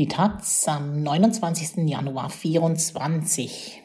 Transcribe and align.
Die 0.00 0.08
Taz 0.08 0.64
am 0.66 1.02
29. 1.02 1.86
Januar 1.86 2.30
24. 2.30 3.82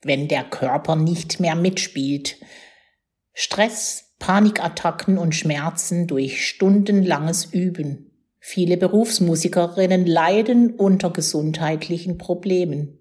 Wenn 0.00 0.28
der 0.28 0.44
Körper 0.44 0.94
nicht 0.94 1.40
mehr 1.40 1.56
mitspielt. 1.56 2.36
Stress, 3.32 4.14
Panikattacken 4.20 5.18
und 5.18 5.34
Schmerzen 5.34 6.06
durch 6.06 6.46
stundenlanges 6.46 7.46
Üben. 7.46 8.12
Viele 8.38 8.76
Berufsmusikerinnen 8.76 10.06
leiden 10.06 10.72
unter 10.76 11.10
gesundheitlichen 11.10 12.16
Problemen. 12.16 13.00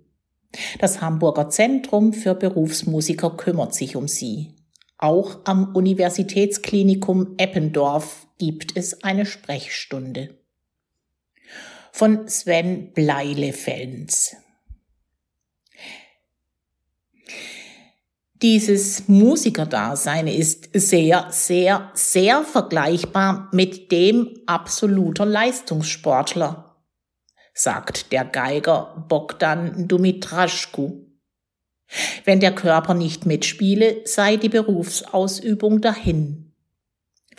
Das 0.80 1.02
Hamburger 1.02 1.49
Zentrum 1.49 2.13
für 2.13 2.34
Berufsmusiker 2.34 3.38
kümmert 3.38 3.76
sich 3.76 3.95
um 3.95 4.08
sie. 4.08 4.55
Auch 4.98 5.41
am 5.45 5.76
Universitätsklinikum 5.76 7.36
Eppendorf 7.38 8.26
gibt 8.40 8.76
es 8.76 9.04
eine 9.04 9.27
Sprechstunde 9.27 10.41
von 11.91 12.27
Sven 12.27 12.94
Bleilefels. 12.94 14.36
Dieses 18.41 19.08
Musikerdasein 19.08 20.26
ist 20.26 20.70
sehr, 20.73 21.27
sehr, 21.30 21.91
sehr 21.94 22.44
vergleichbar 22.44 23.50
mit 23.52 23.91
dem 23.91 24.40
absoluter 24.48 25.27
Leistungssportler, 25.27 26.76
sagt 27.54 28.12
der 28.12 28.26
Geiger 28.26 29.05
Bogdan 29.08 29.88
Dumitraschku. 29.88 31.05
Wenn 32.26 32.39
der 32.39 32.55
Körper 32.55 32.95
nicht 32.95 33.28
mitspiele, 33.28 34.02
sei 34.05 34.38
die 34.38 34.50
Berufsausübung 34.50 35.81
dahin 35.81 36.41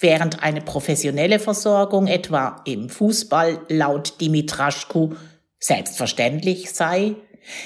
während 0.03 0.43
eine 0.43 0.61
professionelle 0.61 1.39
Versorgung 1.39 2.07
etwa 2.07 2.63
im 2.65 2.89
Fußball 2.89 3.61
laut 3.69 4.21
Dimitraschku 4.21 5.15
selbstverständlich 5.59 6.73
sei, 6.73 7.15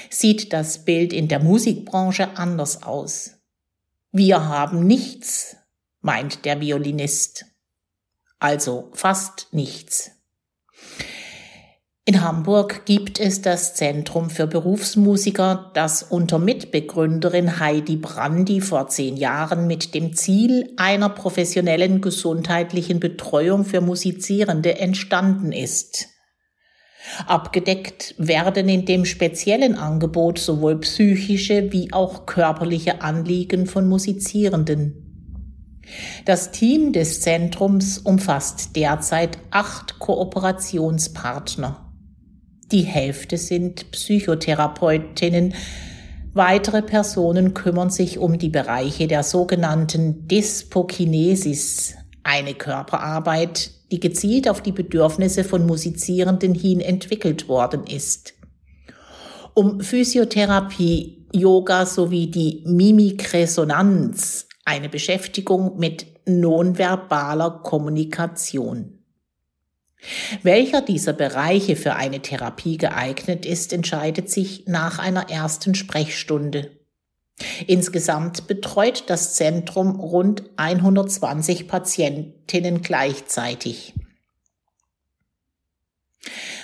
sieht 0.09 0.53
das 0.53 0.85
Bild 0.85 1.13
in 1.13 1.27
der 1.27 1.39
Musikbranche 1.39 2.37
anders 2.37 2.83
aus. 2.83 3.37
Wir 4.11 4.47
haben 4.47 4.85
nichts, 4.85 5.57
meint 6.01 6.45
der 6.45 6.61
Violinist. 6.61 7.45
Also 8.39 8.89
fast 8.93 9.47
nichts. 9.51 10.11
In 12.09 12.21
Hamburg 12.23 12.85
gibt 12.85 13.19
es 13.19 13.41
das 13.41 13.73
Zentrum 13.73 14.29
für 14.29 14.47
Berufsmusiker, 14.47 15.71
das 15.73 16.03
unter 16.03 16.39
Mitbegründerin 16.39 17.59
Heidi 17.59 17.97
Brandi 17.97 18.61
vor 18.61 18.87
zehn 18.87 19.17
Jahren 19.17 19.67
mit 19.67 19.93
dem 19.93 20.13
Ziel 20.13 20.71
einer 20.77 21.09
professionellen 21.09 21.99
gesundheitlichen 21.99 23.01
Betreuung 23.01 23.65
für 23.65 23.81
Musizierende 23.81 24.79
entstanden 24.79 25.51
ist. 25.51 26.07
Abgedeckt 27.25 28.15
werden 28.17 28.69
in 28.69 28.85
dem 28.85 29.03
speziellen 29.03 29.77
Angebot 29.77 30.39
sowohl 30.39 30.79
psychische 30.79 31.73
wie 31.73 31.91
auch 31.91 32.25
körperliche 32.25 33.01
Anliegen 33.01 33.65
von 33.65 33.85
Musizierenden. 33.85 35.33
Das 36.23 36.51
Team 36.51 36.93
des 36.93 37.19
Zentrums 37.19 37.97
umfasst 37.97 38.77
derzeit 38.77 39.37
acht 39.51 39.99
Kooperationspartner. 39.99 41.83
Die 42.71 42.81
Hälfte 42.81 43.37
sind 43.37 43.91
Psychotherapeutinnen. 43.91 45.53
Weitere 46.33 46.81
Personen 46.81 47.53
kümmern 47.53 47.89
sich 47.89 48.19
um 48.19 48.37
die 48.37 48.49
Bereiche 48.49 49.07
der 49.07 49.23
sogenannten 49.23 50.27
Dyspokinesis, 50.27 51.95
eine 52.23 52.53
Körperarbeit, 52.53 53.71
die 53.91 54.01
gezielt 54.01 54.49
auf 54.49 54.61
die 54.61 54.73
Bedürfnisse 54.73 55.45
von 55.45 55.65
Musizierenden 55.65 56.53
hin 56.53 56.81
entwickelt 56.81 57.47
worden 57.47 57.85
ist. 57.87 58.33
Um 59.53 59.79
Physiotherapie, 59.79 61.25
Yoga 61.31 61.85
sowie 61.85 62.27
die 62.27 62.63
Mimikresonanz, 62.65 64.47
eine 64.65 64.89
Beschäftigung 64.89 65.77
mit 65.79 66.05
nonverbaler 66.25 67.61
Kommunikation. 67.63 68.96
Welcher 70.43 70.81
dieser 70.81 71.13
Bereiche 71.13 71.75
für 71.75 71.95
eine 71.95 72.21
Therapie 72.21 72.77
geeignet 72.77 73.45
ist, 73.45 73.73
entscheidet 73.73 74.29
sich 74.29 74.67
nach 74.67 74.99
einer 74.99 75.29
ersten 75.29 75.75
Sprechstunde. 75.75 76.71
Insgesamt 77.67 78.47
betreut 78.47 79.03
das 79.07 79.35
Zentrum 79.35 79.99
rund 79.99 80.43
120 80.57 81.67
Patientinnen 81.67 82.81
gleichzeitig. 82.81 83.93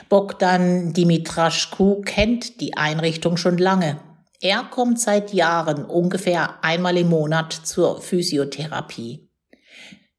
Bogdan 0.09 0.93
Dimitraschku 0.93 2.01
kennt 2.01 2.59
die 2.59 2.75
Einrichtung 2.75 3.37
schon 3.37 3.57
lange. 3.57 3.99
Er 4.41 4.63
kommt 4.63 4.99
seit 4.99 5.33
Jahren 5.33 5.85
ungefähr 5.85 6.63
einmal 6.63 6.97
im 6.97 7.09
Monat 7.09 7.53
zur 7.53 8.01
Physiotherapie. 8.01 9.29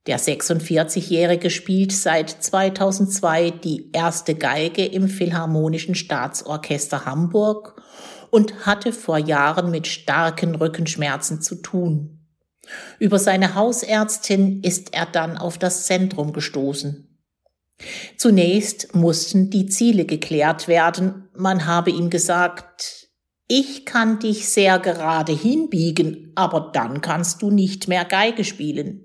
Der 0.06 0.20
46-Jährige 0.20 1.48
spielt 1.48 1.92
seit 1.92 2.28
2002 2.28 3.50
die 3.50 3.91
erste 3.92 4.34
Geige 4.34 4.84
im 4.84 5.09
Philharmonischen 5.09 5.94
Staatsorchester 5.94 7.06
Hamburg 7.06 7.82
und 8.31 8.66
hatte 8.66 8.92
vor 8.92 9.16
Jahren 9.16 9.70
mit 9.70 9.87
starken 9.87 10.54
Rückenschmerzen 10.56 11.41
zu 11.41 11.56
tun. 11.56 12.20
Über 12.98 13.19
seine 13.19 13.54
Hausärztin 13.54 14.62
ist 14.62 14.94
er 14.94 15.06
dann 15.06 15.38
auf 15.38 15.56
das 15.56 15.87
Zentrum 15.87 16.32
gestoßen. 16.32 17.09
Zunächst 18.16 18.94
mussten 18.94 19.50
die 19.50 19.66
Ziele 19.66 20.04
geklärt 20.04 20.69
werden. 20.69 21.28
Man 21.34 21.66
habe 21.66 21.91
ihm 21.91 22.10
gesagt, 22.10 23.09
ich 23.48 23.84
kann 23.84 24.19
dich 24.19 24.48
sehr 24.48 24.78
gerade 24.78 25.32
hinbiegen, 25.32 26.32
aber 26.34 26.71
dann 26.72 27.00
kannst 27.00 27.42
du 27.42 27.50
nicht 27.50 27.88
mehr 27.88 28.04
Geige 28.04 28.44
spielen. 28.44 29.03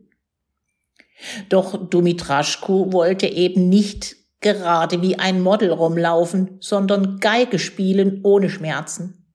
Doch 1.49 1.89
Dumitraschku 1.89 2.91
wollte 2.93 3.27
eben 3.27 3.69
nicht 3.69 4.15
gerade 4.41 5.01
wie 5.01 5.17
ein 5.17 5.41
Model 5.41 5.71
rumlaufen, 5.71 6.57
sondern 6.61 7.19
Geige 7.19 7.59
spielen 7.59 8.21
ohne 8.23 8.49
Schmerzen. 8.49 9.33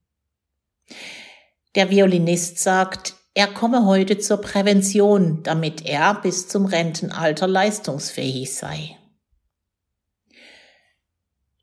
Der 1.74 1.90
Violinist 1.90 2.58
sagt, 2.58 3.14
er 3.34 3.48
komme 3.48 3.84
heute 3.84 4.18
zur 4.18 4.40
Prävention, 4.40 5.42
damit 5.42 5.84
er 5.84 6.14
bis 6.14 6.48
zum 6.48 6.66
Rentenalter 6.66 7.48
leistungsfähig 7.48 8.54
sei. 8.54 8.96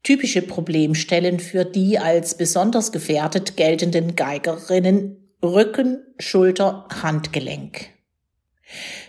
Typische 0.04 0.42
Problemstellen 0.42 1.40
für 1.40 1.64
die 1.64 1.98
als 1.98 2.36
besonders 2.36 2.92
gefährdet 2.92 3.56
geltenden 3.56 4.16
Geigerinnen 4.16 5.18
Rücken, 5.44 6.04
Schulter, 6.20 6.88
Handgelenk. 7.02 7.90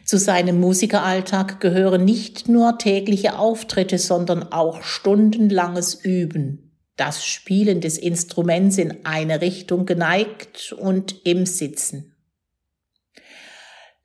Zu 0.05 0.19
seinem 0.19 0.61
Musikeralltag 0.61 1.61
gehören 1.61 2.05
nicht 2.05 2.49
nur 2.49 2.79
tägliche 2.79 3.39
Auftritte, 3.39 3.99
sondern 3.99 4.53
auch 4.53 4.83
stundenlanges 4.83 5.95
Üben, 5.95 6.73
das 6.97 7.25
Spielen 7.25 7.81
des 7.81 7.99
Instruments 7.99 8.79
in 8.79 9.05
eine 9.05 9.41
Richtung 9.41 9.87
geneigt 9.87 10.73
und 10.73 11.25
im 11.25 11.47
Sitzen. 11.47 12.09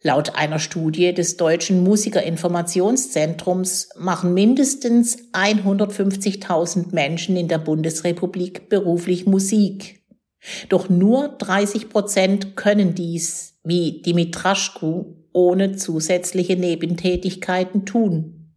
Laut 0.03 0.36
einer 0.36 0.59
Studie 0.59 1.12
des 1.13 1.38
Deutschen 1.38 1.84
Musikerinformationszentrums 1.84 3.90
machen 3.97 4.34
mindestens 4.34 5.18
150.000 5.34 6.94
Menschen 6.94 7.36
in 7.36 7.47
der 7.47 7.57
Bundesrepublik 7.57 8.69
beruflich 8.69 9.25
Musik. 9.25 10.03
Doch 10.69 10.88
nur 10.88 11.30
30 11.40 11.90
Prozent 11.90 12.56
können 12.56 12.94
dies, 12.94 13.56
wie 13.63 14.03
Dimitraschku 14.03 15.16
ohne 15.38 15.75
zusätzliche 15.75 16.56
Nebentätigkeiten 16.56 17.86
tun. 17.86 18.56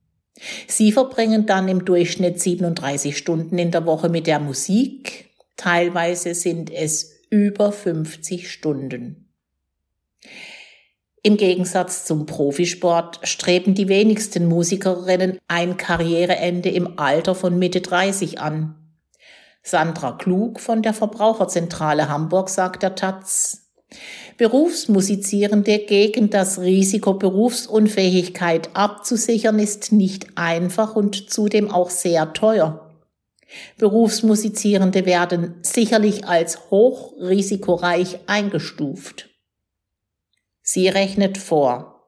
Sie 0.66 0.92
verbringen 0.92 1.44
dann 1.44 1.68
im 1.68 1.84
Durchschnitt 1.84 2.40
37 2.40 3.18
Stunden 3.18 3.58
in 3.58 3.70
der 3.70 3.84
Woche 3.84 4.08
mit 4.08 4.26
der 4.26 4.40
Musik, 4.40 5.28
teilweise 5.58 6.34
sind 6.34 6.72
es 6.72 7.20
über 7.28 7.70
50 7.70 8.50
Stunden. 8.50 9.28
Im 11.22 11.36
Gegensatz 11.36 12.06
zum 12.06 12.24
Profisport 12.24 13.20
streben 13.24 13.74
die 13.74 13.88
wenigsten 13.88 14.46
Musikerinnen 14.46 15.38
ein 15.48 15.76
Karriereende 15.76 16.70
im 16.70 16.98
Alter 16.98 17.34
von 17.34 17.58
Mitte 17.58 17.82
30 17.82 18.40
an. 18.40 18.76
Sandra 19.62 20.12
Klug 20.12 20.60
von 20.60 20.80
der 20.80 20.94
Verbraucherzentrale 20.94 22.08
Hamburg 22.08 22.48
sagt 22.48 22.82
der 22.82 22.94
Taz, 22.94 23.69
Berufsmusizierende 24.36 25.78
gegen 25.80 26.30
das 26.30 26.60
Risiko 26.60 27.14
Berufsunfähigkeit 27.14 28.70
abzusichern 28.74 29.58
ist 29.58 29.92
nicht 29.92 30.26
einfach 30.36 30.96
und 30.96 31.30
zudem 31.30 31.70
auch 31.70 31.90
sehr 31.90 32.32
teuer. 32.32 32.90
Berufsmusizierende 33.78 35.06
werden 35.06 35.56
sicherlich 35.62 36.26
als 36.26 36.70
hochrisikoreich 36.70 38.20
eingestuft. 38.26 39.28
Sie 40.62 40.88
rechnet 40.88 41.36
vor. 41.36 41.99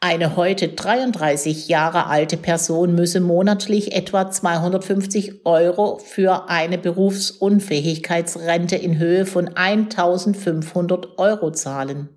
Eine 0.00 0.36
heute 0.36 0.68
33 0.68 1.68
Jahre 1.68 2.06
alte 2.06 2.36
Person 2.36 2.94
müsse 2.94 3.20
monatlich 3.20 3.94
etwa 3.94 4.30
250 4.30 5.46
Euro 5.46 5.98
für 5.98 6.50
eine 6.50 6.76
Berufsunfähigkeitsrente 6.76 8.76
in 8.76 8.98
Höhe 8.98 9.26
von 9.26 9.56
1500 9.56 11.18
Euro 11.18 11.52
zahlen. 11.52 12.10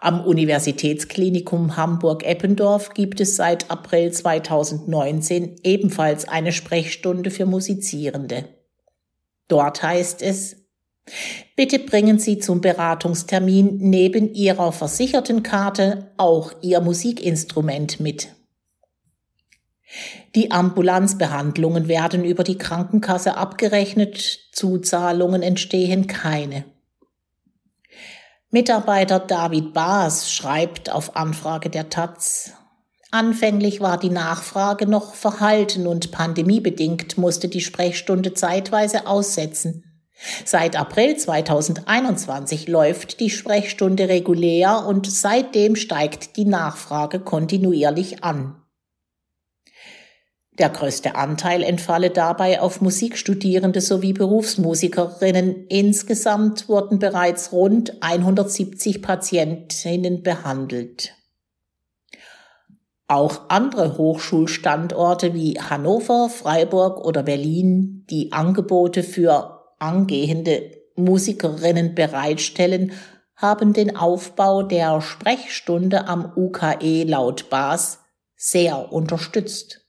Am 0.00 0.24
Universitätsklinikum 0.24 1.76
Hamburg-Eppendorf 1.76 2.90
gibt 2.90 3.20
es 3.20 3.34
seit 3.34 3.68
April 3.70 4.12
2019 4.12 5.56
ebenfalls 5.64 6.28
eine 6.28 6.52
Sprechstunde 6.52 7.32
für 7.32 7.46
Musizierende. 7.46 8.44
Dort 9.48 9.82
heißt 9.82 10.22
es, 10.22 10.67
Bitte 11.56 11.78
bringen 11.78 12.18
Sie 12.18 12.38
zum 12.38 12.60
Beratungstermin 12.60 13.78
neben 13.78 14.34
Ihrer 14.34 14.72
versicherten 14.72 15.42
Karte 15.42 16.12
auch 16.16 16.52
Ihr 16.62 16.80
Musikinstrument 16.80 18.00
mit. 18.00 18.28
Die 20.34 20.50
Ambulanzbehandlungen 20.50 21.88
werden 21.88 22.24
über 22.24 22.44
die 22.44 22.58
Krankenkasse 22.58 23.36
abgerechnet, 23.36 24.40
Zuzahlungen 24.52 25.42
entstehen 25.42 26.06
keine. 26.06 26.64
Mitarbeiter 28.50 29.18
David 29.18 29.72
Baas 29.72 30.32
schreibt 30.32 30.90
auf 30.90 31.16
Anfrage 31.16 31.70
der 31.70 31.88
Taz, 31.88 32.52
Anfänglich 33.10 33.80
war 33.80 33.98
die 33.98 34.10
Nachfrage 34.10 34.86
noch 34.86 35.14
verhalten 35.14 35.86
und 35.86 36.12
pandemiebedingt 36.12 37.16
musste 37.16 37.48
die 37.48 37.62
Sprechstunde 37.62 38.34
zeitweise 38.34 39.06
aussetzen. 39.06 39.87
Seit 40.44 40.76
April 40.76 41.16
2021 41.16 42.66
läuft 42.66 43.20
die 43.20 43.30
Sprechstunde 43.30 44.08
regulär 44.08 44.84
und 44.86 45.10
seitdem 45.10 45.76
steigt 45.76 46.36
die 46.36 46.44
Nachfrage 46.44 47.20
kontinuierlich 47.20 48.24
an. 48.24 48.60
Der 50.58 50.70
größte 50.70 51.14
Anteil 51.14 51.62
entfalle 51.62 52.10
dabei 52.10 52.60
auf 52.60 52.80
Musikstudierende 52.80 53.80
sowie 53.80 54.12
Berufsmusikerinnen. 54.12 55.66
Insgesamt 55.68 56.68
wurden 56.68 56.98
bereits 56.98 57.52
rund 57.52 58.02
170 58.02 59.00
Patientinnen 59.00 60.24
behandelt. 60.24 61.14
Auch 63.06 63.48
andere 63.48 63.96
Hochschulstandorte 63.96 65.32
wie 65.32 65.60
Hannover, 65.60 66.28
Freiburg 66.28 67.06
oder 67.06 67.22
Berlin, 67.22 68.04
die 68.10 68.32
Angebote 68.32 69.04
für 69.04 69.57
angehende 69.78 70.72
Musikerinnen 70.96 71.94
bereitstellen, 71.94 72.92
haben 73.36 73.72
den 73.72 73.96
Aufbau 73.96 74.62
der 74.62 75.00
Sprechstunde 75.00 76.08
am 76.08 76.32
UKE 76.36 77.04
laut 77.04 77.48
BAS 77.50 78.00
sehr 78.36 78.92
unterstützt. 78.92 79.86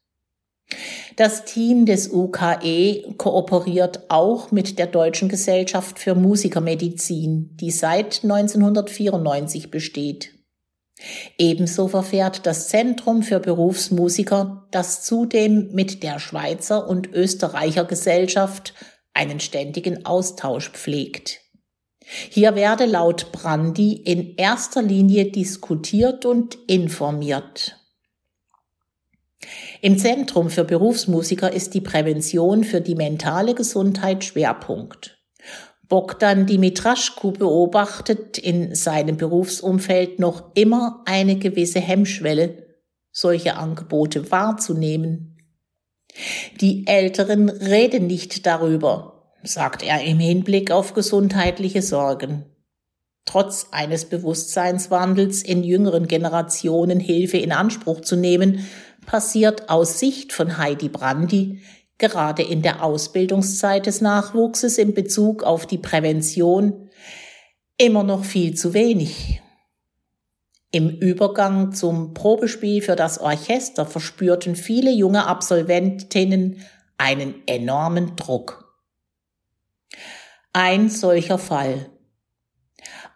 Das 1.16 1.46
Team 1.46 1.86
des 1.86 2.12
UKE 2.14 3.16
kooperiert 3.18 4.10
auch 4.10 4.52
mit 4.52 4.78
der 4.78 4.88
Deutschen 4.88 5.30
Gesellschaft 5.30 5.98
für 5.98 6.14
Musikermedizin, 6.14 7.58
die 7.58 7.72
seit 7.72 8.24
1994 8.24 9.72
besteht. 9.72 10.32
Ebenso 11.38 11.88
verfährt 11.88 12.46
das 12.46 12.68
Zentrum 12.68 13.24
für 13.24 13.40
Berufsmusiker, 13.40 14.68
das 14.72 15.04
zudem 15.04 15.72
mit 15.74 16.04
der 16.04 16.20
Schweizer 16.20 16.88
und 16.88 17.12
Österreicher 17.12 17.86
Gesellschaft 17.86 18.74
einen 19.14 19.40
ständigen 19.40 20.06
Austausch 20.06 20.70
pflegt. 20.70 21.42
Hier 22.02 22.56
werde 22.56 22.86
laut 22.86 23.32
Brandi 23.32 23.94
in 23.94 24.36
erster 24.36 24.82
Linie 24.82 25.32
diskutiert 25.32 26.26
und 26.26 26.58
informiert. 26.68 27.76
Im 29.82 29.98
Zentrum 29.98 30.50
für 30.50 30.64
Berufsmusiker 30.64 31.52
ist 31.52 31.74
die 31.74 31.82
Prävention 31.82 32.64
für 32.64 32.82
die 32.82 32.96
mentale 32.96 33.54
Gesundheit 33.54 34.24
Schwerpunkt. 34.24 35.18
Bogdan 35.88 36.46
Dimitraschku 36.46 37.32
beobachtet 37.32 38.38
in 38.38 38.76
seinem 38.76 39.18
Berufsumfeld 39.18 40.20
noch 40.20 40.52
immer 40.54 41.02
eine 41.06 41.38
gewisse 41.38 41.80
Hemmschwelle, 41.80 42.68
solche 43.12 43.56
Angebote 43.56 44.30
wahrzunehmen. 44.32 45.39
Die 46.60 46.88
Älteren 46.88 47.50
reden 47.50 48.08
nicht 48.08 48.46
darüber, 48.46 49.34
sagt 49.44 49.84
er 49.84 50.04
im 50.04 50.20
Hinblick 50.20 50.72
auf 50.72 50.94
gesundheitliche 50.94 51.82
Sorgen. 51.82 52.46
Trotz 53.26 53.68
eines 53.72 54.06
Bewusstseinswandels 54.06 55.44
in 55.44 55.64
jüngeren 55.64 56.08
Generationen 56.08 57.00
Hilfe 57.00 57.38
in 57.38 57.52
Anspruch 57.52 58.02
zu 58.02 58.16
nehmen, 58.16 58.68
passiert 59.06 59.70
aus 59.70 60.00
Sicht 60.00 60.34
von 60.34 60.58
Heidi 60.58 60.90
Brandi 60.90 61.62
gerade 62.00 62.42
in 62.42 62.62
der 62.64 62.84
Ausbildungszeit 62.84 63.86
des 63.86 64.02
Nachwuchses 64.02 64.78
in 64.78 64.94
Bezug 64.96 65.44
auf 65.44 65.68
die 65.68 65.78
Prävention 65.78 66.90
immer 67.78 68.04
noch 68.04 68.24
viel 68.24 68.56
zu 68.56 68.74
wenig. 68.74 69.42
Im 70.72 70.90
Übergang 70.90 71.72
zum 71.72 72.14
Probespiel 72.14 72.84
für 72.84 72.96
das 72.96 73.20
Orchester 73.20 73.88
verspürten 73.88 74.56
viele 74.56 74.92
junge 74.92 75.26
Absolventinnen 75.26 76.62
einen 76.98 77.36
enormen 77.48 78.16
Druck. 78.16 78.76
Ein 80.54 80.90
solcher 80.90 81.40
Fall. 81.40 81.90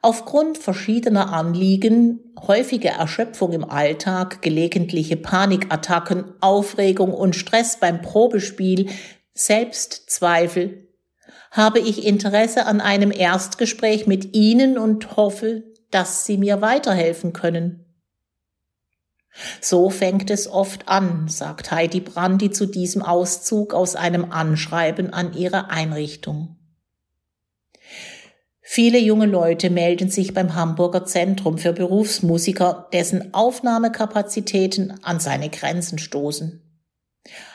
Aufgrund 0.02 0.58
verschiedener 0.58 1.32
Anliegen, 1.32 2.34
häufige 2.48 2.90
Erschöpfung 2.90 3.54
im 3.54 3.64
Alltag, 3.64 4.42
gelegentliche 4.42 5.16
Panikattacken, 5.16 6.34
Aufregung 6.42 7.14
und 7.14 7.36
Stress 7.36 7.80
beim 7.80 8.02
Probespiel, 8.02 8.90
Selbstzweifel, 9.34 10.90
habe 11.52 11.80
ich 11.80 12.06
Interesse 12.06 12.66
an 12.66 12.82
einem 12.82 13.12
Erstgespräch 13.12 14.08
mit 14.08 14.36
Ihnen 14.36 14.78
und 14.78 15.16
hoffe, 15.16 15.73
dass 15.94 16.26
sie 16.26 16.38
mir 16.38 16.62
weiterhelfen 16.62 17.34
können. 17.34 17.86
So 19.62 19.90
fängt 19.90 20.30
es 20.30 20.48
oft 20.48 20.88
an, 20.88 21.28
sagt 21.28 21.72
Heidi 21.72 22.00
Brandi 22.02 22.52
zu 22.52 22.68
diesem 22.68 23.02
Auszug 23.02 23.74
aus 23.74 23.96
einem 23.96 24.32
Anschreiben 24.32 25.12
an 25.12 25.34
ihre 25.34 25.70
Einrichtung. 25.70 26.58
Viele 28.62 29.00
junge 29.00 29.26
Leute 29.26 29.70
melden 29.70 30.10
sich 30.10 30.34
beim 30.34 30.56
Hamburger 30.56 31.06
Zentrum 31.06 31.58
für 31.58 31.74
Berufsmusiker, 31.74 32.88
dessen 32.94 33.34
Aufnahmekapazitäten 33.34 35.04
an 35.04 35.20
seine 35.20 35.50
Grenzen 35.50 36.00
stoßen. 36.00 36.62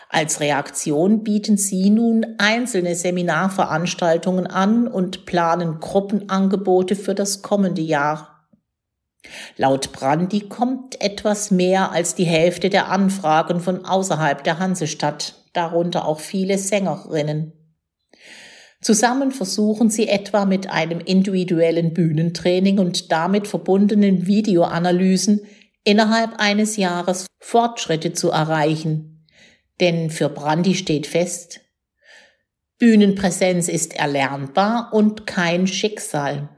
Als 0.09 0.41
Reaktion 0.41 1.23
bieten 1.23 1.59
sie 1.59 1.91
nun 1.91 2.25
einzelne 2.39 2.95
Seminarveranstaltungen 2.95 4.47
an 4.47 4.89
und 4.89 5.27
planen 5.27 5.81
Gruppenangebote 5.81 6.97
für 6.97 7.15
das 7.15 7.43
kommende 7.43 7.83
Jahr. 7.83 8.49
Laut 9.57 9.93
Brandi 9.93 10.41
kommt 10.41 11.01
etwas 11.03 11.51
mehr 11.51 11.93
als 11.93 12.15
die 12.15 12.25
Hälfte 12.25 12.71
der 12.71 12.89
Anfragen 12.89 13.61
von 13.61 13.85
außerhalb 13.85 14.43
der 14.45 14.59
Hansestadt, 14.59 15.45
darunter 15.53 16.07
auch 16.07 16.21
viele 16.21 16.57
Sängerinnen. 16.57 17.53
Zusammen 18.81 19.33
versuchen 19.33 19.91
sie 19.91 20.09
etwa 20.09 20.45
mit 20.45 20.71
einem 20.71 21.01
individuellen 21.01 21.93
Bühnentraining 21.93 22.79
und 22.79 23.11
damit 23.11 23.49
verbundenen 23.49 24.27
Videoanalysen 24.27 25.41
innerhalb 25.85 26.39
eines 26.39 26.77
Jahres 26.77 27.27
Fortschritte 27.41 28.13
zu 28.13 28.31
erreichen, 28.31 29.18
denn 29.81 30.11
für 30.11 30.29
Brandi 30.29 30.75
steht 30.75 31.07
fest, 31.07 31.61
Bühnenpräsenz 32.79 33.69
ist 33.69 33.97
erlernbar 33.97 34.91
und 34.93 35.27
kein 35.27 35.67
Schicksal. 35.67 36.49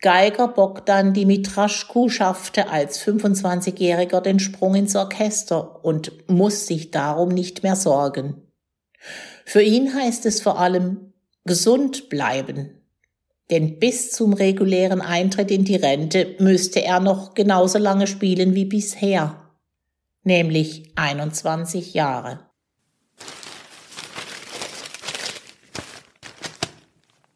Geiger 0.00 0.48
Bogdan 0.48 1.12
Dimitraschku 1.12 2.08
schaffte 2.08 2.70
als 2.70 3.04
25-Jähriger 3.04 4.22
den 4.22 4.38
Sprung 4.40 4.74
ins 4.74 4.96
Orchester 4.96 5.84
und 5.84 6.30
muss 6.30 6.66
sich 6.66 6.90
darum 6.90 7.28
nicht 7.28 7.62
mehr 7.62 7.76
sorgen. 7.76 8.50
Für 9.44 9.60
ihn 9.60 9.94
heißt 9.94 10.24
es 10.24 10.40
vor 10.40 10.58
allem 10.58 11.12
gesund 11.44 12.08
bleiben. 12.08 12.80
Denn 13.50 13.78
bis 13.78 14.12
zum 14.12 14.32
regulären 14.32 15.02
Eintritt 15.02 15.50
in 15.50 15.64
die 15.64 15.76
Rente 15.76 16.36
müsste 16.38 16.82
er 16.82 17.00
noch 17.00 17.34
genauso 17.34 17.78
lange 17.78 18.06
spielen 18.06 18.54
wie 18.54 18.64
bisher 18.64 19.49
nämlich 20.22 20.92
21 20.96 21.94
Jahre. 21.94 22.49